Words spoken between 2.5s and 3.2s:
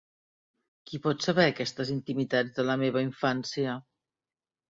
de la meva